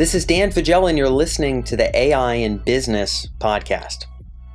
[0.00, 4.06] This is Dan Faggella, and you're listening to the AI in Business podcast.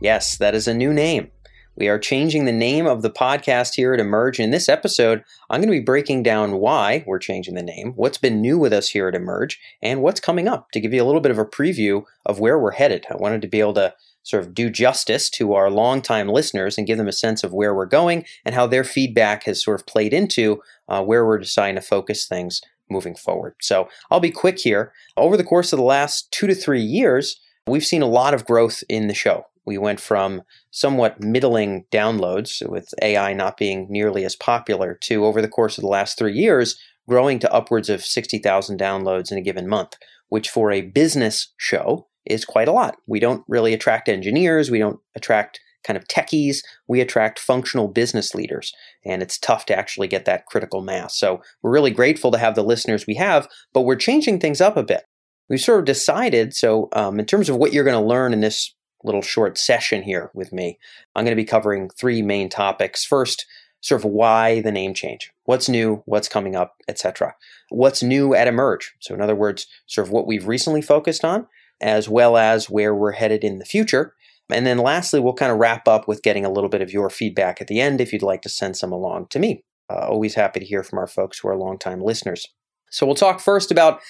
[0.00, 1.30] Yes, that is a new name.
[1.76, 4.40] We are changing the name of the podcast here at Emerj.
[4.40, 8.16] In this episode, I'm going to be breaking down why we're changing the name, what's
[8.16, 11.04] been new with us here at Emerj, and what's coming up to give you a
[11.04, 13.04] little bit of a preview of where we're headed.
[13.10, 13.92] I wanted to be able to
[14.22, 17.74] sort of do justice to our longtime listeners and give them a sense of where
[17.74, 21.74] we're going and how their feedback has sort of played into uh, where we're deciding
[21.74, 23.54] to focus things moving forward.
[23.60, 24.92] So I'll be quick here.
[25.16, 28.44] Over the course of the last two to three years, we've seen a lot of
[28.44, 29.46] growth in the show.
[29.64, 35.42] We went from somewhat middling downloads, with AI not being nearly as popular, to over
[35.42, 39.42] the course of the last three years, growing to upwards of 60,000 downloads in a
[39.42, 39.94] given month,
[40.28, 42.96] which for a business show is quite a lot.
[43.06, 48.34] We don't really attract engineers, we don't attract kind of techies, we attract functional business
[48.34, 48.72] leaders.
[49.04, 51.16] And it's tough to actually get that critical mass.
[51.16, 54.76] So we're really grateful to have the listeners we have, but we're changing things up
[54.76, 55.04] a bit.
[55.48, 58.40] We've sort of decided, so um, in terms of what you're going to learn in
[58.40, 58.74] this
[59.04, 60.78] little short session here with me,
[61.14, 63.04] I'm going to be covering three main topics.
[63.04, 63.46] First,
[63.80, 67.34] sort of why the name change, what's new, what's coming up, etc.
[67.68, 68.80] What's new at Emerj.
[68.98, 71.46] So in other words, sort of what we've recently focused on,
[71.80, 74.14] as well as where we're headed in the future.
[74.50, 77.10] And then lastly, we'll kind of wrap up with getting a little bit of your
[77.10, 79.64] feedback at the end if you'd like to send some along to me.
[79.90, 82.46] Uh, always happy to hear from our folks who are longtime listeners.
[82.90, 84.00] So we'll talk first about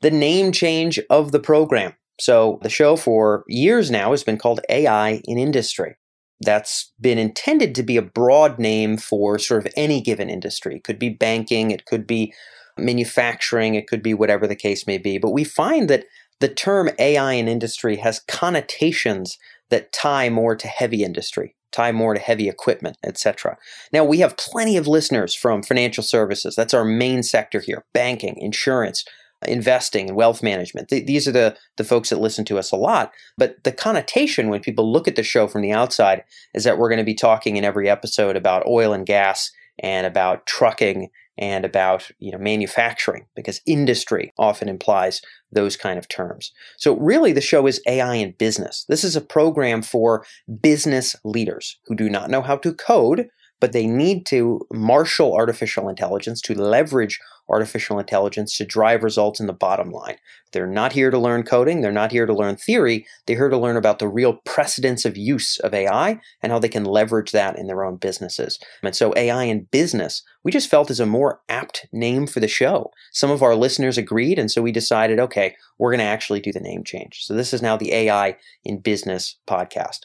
[0.00, 1.94] the name change of the program.
[2.20, 5.96] So the show for years now has been called AI in Industry.
[6.40, 10.76] That's been intended to be a broad name for sort of any given industry.
[10.76, 12.32] It could be banking, it could be
[12.76, 15.18] manufacturing, it could be whatever the case may be.
[15.18, 16.04] But we find that
[16.40, 19.36] the term AI in industry has connotations
[19.70, 23.56] that tie more to heavy industry, tie more to heavy equipment, etc.
[23.92, 26.54] Now, we have plenty of listeners from financial services.
[26.56, 29.04] That's our main sector here banking, insurance,
[29.46, 30.88] investing, and wealth management.
[30.88, 33.12] Th- these are the, the folks that listen to us a lot.
[33.36, 36.88] But the connotation when people look at the show from the outside is that we're
[36.88, 41.64] going to be talking in every episode about oil and gas and about trucking and
[41.64, 45.22] about you know manufacturing because industry often implies
[45.52, 46.52] those kind of terms.
[46.76, 48.84] So really the show is AI in business.
[48.88, 50.24] This is a program for
[50.60, 53.28] business leaders who do not know how to code
[53.60, 59.46] but they need to marshal artificial intelligence to leverage artificial intelligence to drive results in
[59.46, 60.16] the bottom line.
[60.52, 63.58] They're not here to learn coding, they're not here to learn theory, they're here to
[63.58, 67.58] learn about the real precedents of use of AI and how they can leverage that
[67.58, 68.58] in their own businesses.
[68.82, 72.48] And so AI in business, we just felt is a more apt name for the
[72.48, 72.90] show.
[73.12, 76.52] Some of our listeners agreed, and so we decided, okay, we're going to actually do
[76.52, 77.24] the name change.
[77.24, 80.00] So this is now the AI in business podcast.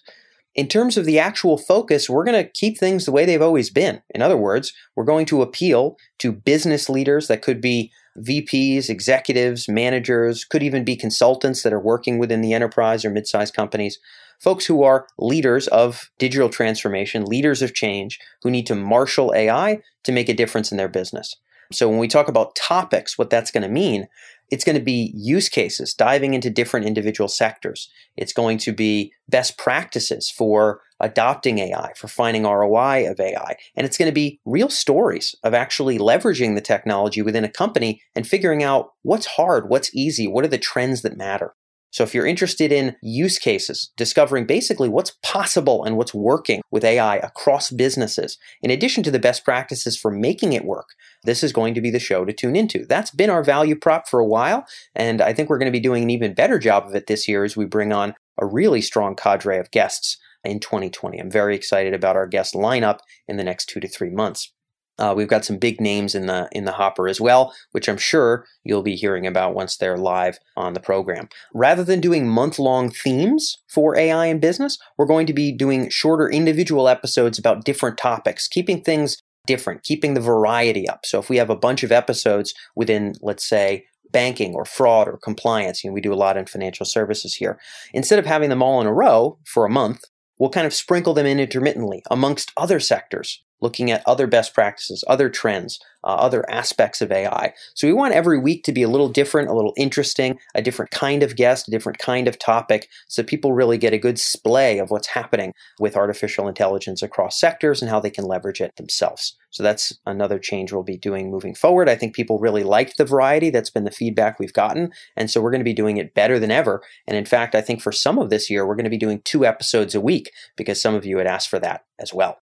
[0.56, 3.72] In terms of the actual focus, we're going to keep things the way they've always
[3.72, 4.02] been.
[4.14, 9.68] In other words, we're going to appeal to business leaders that could be VPs, executives,
[9.68, 13.98] managers, could even be consultants that are working within the enterprise or mid sized companies,
[14.40, 19.82] folks who are leaders of digital transformation, leaders of change, who need to marshal AI
[20.04, 21.36] to make a difference in their business.
[21.72, 24.08] So when we talk about topics, what that's going to mean
[24.54, 27.90] it's going to be use cases, diving into different individual sectors.
[28.16, 33.56] It's going to be best practices for adopting AI, for finding ROI of AI.
[33.76, 38.04] And it's going to be real stories of actually leveraging the technology within a company
[38.16, 41.56] and figuring out what's hard, what's easy, what are the trends that matter.
[41.94, 46.84] So if you're interested in use cases, discovering basically what's possible and what's working with
[46.84, 50.90] AI across businesses, in addition to the best practices for making it work,
[51.24, 52.84] this is going to be the show to tune into.
[52.88, 54.66] That's been our value prop for a while,
[54.96, 57.28] and I think we're going to be doing an even better job of it this
[57.28, 61.20] year as we bring on a really strong cadre of guests in 2020.
[61.20, 64.52] I'm very excited about our guest lineup in the next two to three months.
[65.00, 67.98] Uh, we've got some big names in the in the hopper as well, which I'm
[67.98, 71.30] sure you'll be hearing about once they're live on the program.
[71.54, 76.30] Rather than doing month-long themes for AI and business, we're going to be doing shorter
[76.30, 81.06] individual episodes about different topics, keeping things different, keeping the variety up.
[81.06, 85.18] So if we have a bunch of episodes within, let's say, banking or fraud or
[85.18, 87.60] compliance, you know, we do a lot in financial services here.
[87.94, 90.04] Instead of having them all in a row for a month,
[90.38, 95.04] we'll kind of sprinkle them in intermittently amongst other sectors looking at other best practices,
[95.08, 97.54] other trends, uh, other aspects of AI.
[97.76, 100.92] So we want every week to be a little different, a little interesting, a different
[100.92, 104.80] kind of guest, a different kind of topic, so people really get a good splay
[104.80, 109.38] of what's happening with artificial intelligence across sectors and how they can leverage it themselves.
[109.50, 111.88] So that's another change we'll be doing moving forward.
[111.88, 113.52] I think people really liked the variety.
[113.52, 114.92] That's been the feedback we've gotten.
[115.16, 116.82] And so we're going to be doing it better than ever.
[117.08, 119.22] And in fact, I think for some of this year, we're going to be doing
[119.24, 122.40] two episodes a week because some of you had asked for that as well.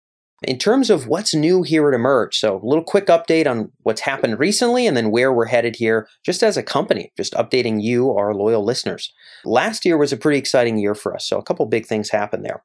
[0.42, 4.02] In terms of what's new here at Emerj, so a little quick update on what's
[4.02, 8.12] happened recently and then where we're headed here, just as a company, just updating you,
[8.12, 9.14] our loyal listeners.
[9.46, 12.44] Last year was a pretty exciting year for us, so a couple big things happened
[12.44, 12.62] there.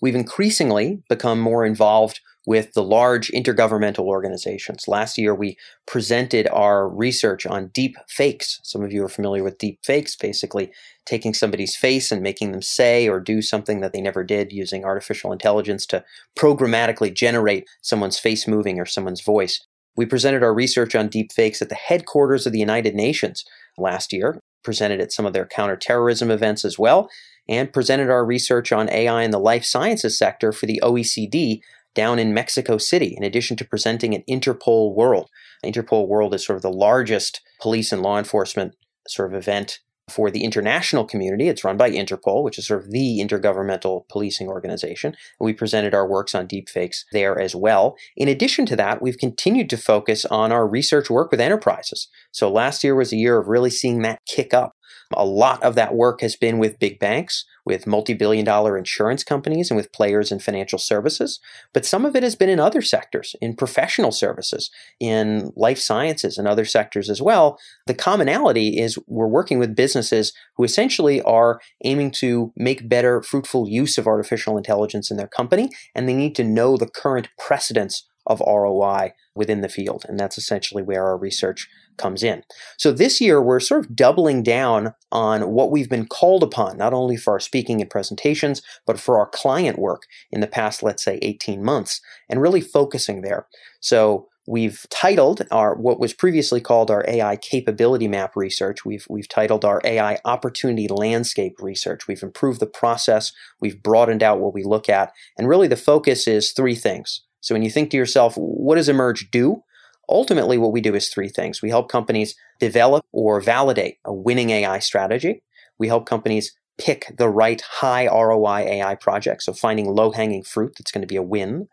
[0.00, 4.88] We've increasingly become more involved with the large intergovernmental organizations.
[4.88, 8.58] Last year, we presented our research on deep fakes.
[8.62, 10.72] Some of you are familiar with deep fakes, basically
[11.04, 14.82] taking somebody's face and making them say or do something that they never did using
[14.82, 16.02] artificial intelligence to
[16.38, 19.60] programmatically generate someone's face moving or someone's voice.
[19.94, 23.44] We presented our research on deep fakes at the headquarters of the United Nations
[23.76, 27.10] last year, presented at some of their counterterrorism events as well,
[27.46, 31.60] and presented our research on AI in the life sciences sector for the OECD
[31.98, 35.28] down in Mexico City, in addition to presenting at Interpol World.
[35.64, 38.76] Interpol World is sort of the largest police and law enforcement
[39.08, 41.48] sort of event for the international community.
[41.48, 45.16] It's run by Interpol, which is sort of the intergovernmental policing organization.
[45.40, 47.96] We presented our works on deepfakes there as well.
[48.16, 52.06] In addition to that, we've continued to focus on our research work with enterprises.
[52.30, 54.70] So last year was a year of really seeing that kick up.
[55.14, 59.24] A lot of that work has been with big banks, with multi billion dollar insurance
[59.24, 61.40] companies, and with players in financial services.
[61.72, 64.70] But some of it has been in other sectors, in professional services,
[65.00, 67.58] in life sciences, and other sectors as well.
[67.86, 73.68] The commonality is we're working with businesses who essentially are aiming to make better, fruitful
[73.68, 78.04] use of artificial intelligence in their company, and they need to know the current precedents
[78.28, 80.04] of ROI within the field.
[80.08, 82.44] And that's essentially where our research comes in.
[82.76, 86.92] So this year, we're sort of doubling down on what we've been called upon, not
[86.92, 91.02] only for our speaking and presentations, but for our client work in the past, let's
[91.02, 93.48] say, 18 months, and really focusing there.
[93.80, 98.84] So we've titled our what was previously called our AI capability map research.
[98.84, 102.08] We've we've titled our AI opportunity landscape research.
[102.08, 106.26] We've improved the process, we've broadened out what we look at, and really the focus
[106.26, 107.22] is three things.
[107.40, 109.62] So when you think to yourself, what does Emerj do?
[110.08, 111.60] Ultimately, what we do is three things.
[111.60, 115.42] We help companies develop or validate a winning AI strategy.
[115.78, 120.74] We help companies pick the right high ROI AI project, so finding low hanging fruit
[120.78, 121.68] that's going to be a win.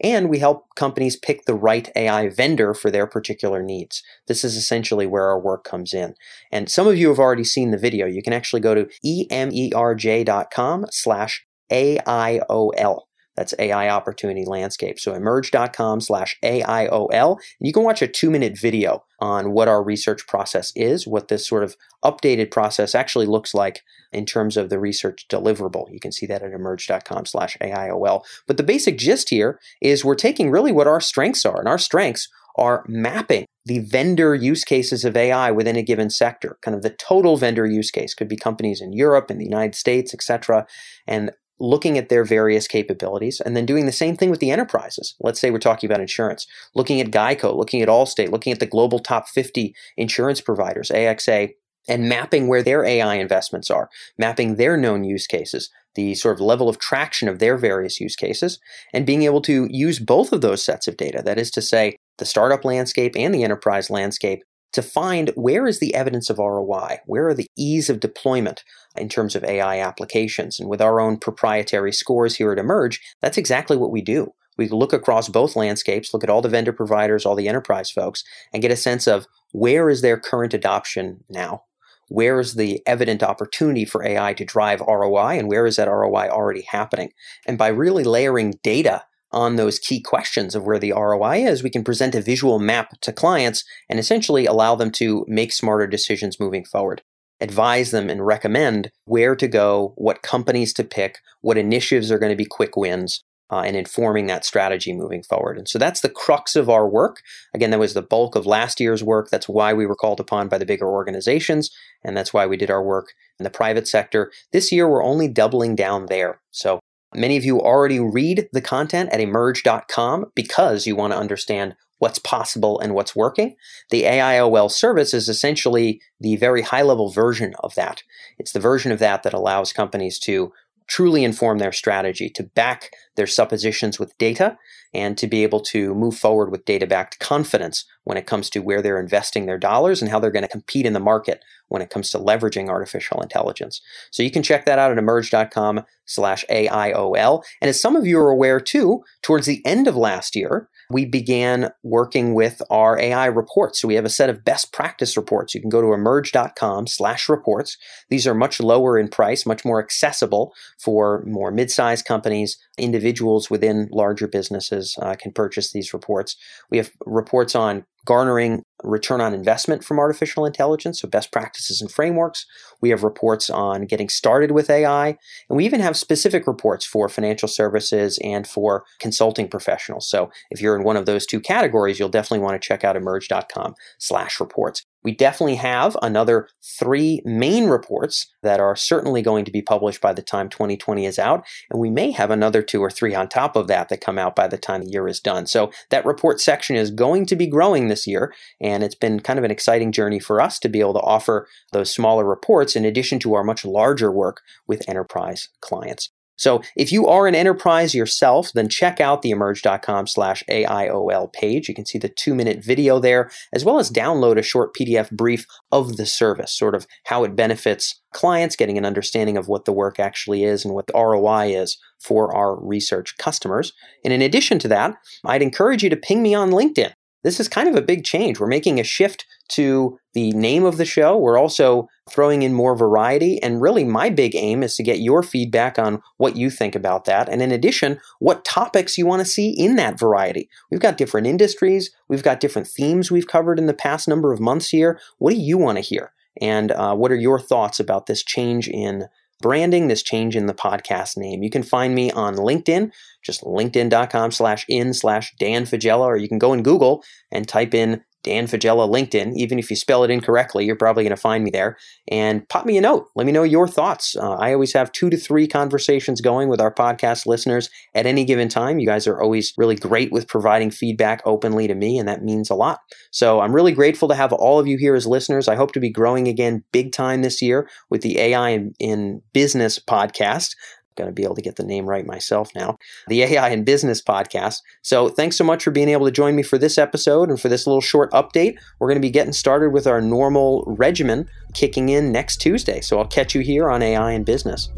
[0.00, 4.02] And we help companies pick the right AI vendor for their particular needs.
[4.28, 6.14] This is essentially where our work comes in.
[6.52, 8.06] And some of you have already seen the video.
[8.06, 13.00] You can actually go to emerj.com slash AIOL.
[13.40, 15.00] That's AI Opportunity Landscape.
[15.00, 17.38] So emerj.com slash AIOL.
[17.58, 21.48] You can watch a two minute video on what our research process is, what this
[21.48, 23.80] sort of updated process actually looks like
[24.12, 25.90] in terms of the research deliverable.
[25.90, 28.24] You can see that at emerj.com slash AIOL.
[28.46, 31.78] But the basic gist here is we're taking really what our strengths are, and our
[31.78, 36.82] strengths are mapping the vendor use cases of AI within a given sector, kind of
[36.82, 40.66] the total vendor use case could be companies in Europe, in the United States, etc.,
[41.06, 41.30] and
[41.60, 45.14] looking at their various capabilities and then doing the same thing with the enterprises.
[45.20, 48.66] Let's say we're talking about insurance, looking at Geico, looking at Allstate, looking at the
[48.66, 51.50] global top 50 insurance providers, AXA,
[51.88, 56.40] and mapping where their AI investments are, mapping their known use cases, the sort of
[56.40, 58.58] level of traction of their various use cases,
[58.92, 61.96] and being able to use both of those sets of data, that is to say,
[62.18, 64.42] the startup landscape and the enterprise landscape,
[64.72, 68.62] to find where is the evidence of ROI, where are the ease of deployment
[68.96, 70.58] in terms of AI applications.
[70.58, 74.32] And with our own proprietary scores here at Emerj, that's exactly what we do.
[74.58, 78.24] We look across both landscapes, look at all the vendor providers, all the enterprise folks,
[78.52, 81.62] and get a sense of where is their current adoption now?
[82.08, 86.28] Where is the evident opportunity for AI to drive ROI, and where is that ROI
[86.28, 87.12] already happening?
[87.46, 91.70] And by really layering data on those key questions of where the ROI is, we
[91.70, 96.40] can present a visual map to clients and essentially allow them to make smarter decisions
[96.40, 97.02] moving forward.
[97.40, 102.30] Advise them and recommend where to go, what companies to pick, what initiatives are going
[102.30, 105.58] to be quick wins, uh, and informing that strategy moving forward.
[105.58, 107.20] And so that's the crux of our work.
[107.54, 109.28] Again, that was the bulk of last year's work.
[109.30, 111.70] That's why we were called upon by the bigger organizations,
[112.04, 114.30] and that's why we did our work in the private sector.
[114.52, 116.40] This year, we're only doubling down there.
[116.50, 116.80] So
[117.14, 122.18] Many of you already read the content at emerj.com because you want to understand what's
[122.18, 123.54] possible and what's working.
[123.90, 128.02] The AIOL service is essentially the very high level version of that.
[128.38, 130.52] It's the version of that that allows companies to
[130.88, 134.58] truly inform their strategy, to back their suppositions with data,
[134.92, 138.58] and to be able to move forward with data backed confidence when it comes to
[138.58, 141.80] where they're investing their dollars and how they're going to compete in the market when
[141.80, 143.80] it comes to leveraging artificial intelligence.
[144.10, 147.44] So you can check that out at emerj.com slash AIOL.
[147.60, 151.04] And as some of you are aware too, towards the end of last year, we
[151.04, 153.80] began working with our AI reports.
[153.80, 155.54] So we have a set of best practice reports.
[155.54, 157.76] You can go to emerj.com slash reports.
[158.08, 163.50] These are much lower in price, much more accessible for more mid-sized companies, individuals individuals
[163.50, 166.36] within larger businesses uh, can purchase these reports.
[166.70, 171.90] We have reports on garnering return on investment from artificial intelligence, so best practices and
[171.90, 172.46] frameworks.
[172.80, 177.08] We have reports on getting started with AI, and we even have specific reports for
[177.08, 180.08] financial services and for consulting professionals.
[180.08, 182.96] So if you're in one of those two categories, you'll definitely want to check out
[182.96, 184.84] emerj.com slash reports.
[185.02, 190.12] We definitely have another three main reports that are certainly going to be published by
[190.12, 191.44] the time 2020 is out.
[191.70, 194.36] And we may have another two or three on top of that that come out
[194.36, 195.46] by the time the year is done.
[195.46, 198.34] So that report section is going to be growing this year.
[198.60, 201.46] And it's been kind of an exciting journey for us to be able to offer
[201.72, 206.10] those smaller reports in addition to our much larger work with enterprise clients.
[206.40, 211.68] So if you are an enterprise yourself, then check out the emerj.com slash AIOL page.
[211.68, 215.10] You can see the two minute video there, as well as download a short PDF
[215.10, 219.66] brief of the service, sort of how it benefits clients, getting an understanding of what
[219.66, 223.74] the work actually is and what the ROI is for our research customers.
[224.02, 224.94] And in addition to that,
[225.26, 226.92] I'd encourage you to ping me on LinkedIn
[227.22, 228.40] this is kind of a big change.
[228.40, 231.16] We're making a shift to the name of the show.
[231.16, 233.42] We're also throwing in more variety.
[233.42, 237.04] And really, my big aim is to get your feedback on what you think about
[237.04, 237.28] that.
[237.28, 240.48] And in addition, what topics you want to see in that variety.
[240.70, 244.40] We've got different industries, we've got different themes we've covered in the past number of
[244.40, 244.98] months here.
[245.18, 246.12] What do you want to hear?
[246.40, 249.08] And uh, what are your thoughts about this change in
[249.40, 251.42] branding, this change in the podcast name.
[251.42, 252.92] You can find me on LinkedIn,
[253.24, 257.74] just linkedin.com slash in slash Dan Faggella, or you can go in Google and type
[257.74, 259.32] in Dan Faggella LinkedIn.
[259.34, 261.76] Even if you spell it incorrectly, you're probably going to find me there.
[262.08, 263.08] And pop me a note.
[263.16, 264.16] Let me know your thoughts.
[264.16, 268.24] Uh, I always have two to three conversations going with our podcast listeners at any
[268.24, 268.78] given time.
[268.78, 272.50] You guys are always really great with providing feedback openly to me, and that means
[272.50, 272.80] a lot.
[273.10, 275.48] So I'm really grateful to have all of you here as listeners.
[275.48, 279.22] I hope to be growing again big time this year with the AI in, in
[279.32, 280.54] Business podcast
[280.96, 282.78] going to be able to get the name right myself now.
[283.08, 284.62] The AI and Business Podcast.
[284.82, 287.48] So thanks so much for being able to join me for this episode and for
[287.48, 288.56] this little short update.
[288.78, 292.80] We're going to be getting started with our normal regimen kicking in next Tuesday.
[292.80, 294.68] So I'll catch you here on AI and Business.